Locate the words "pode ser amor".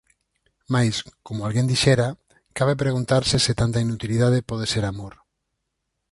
4.49-5.13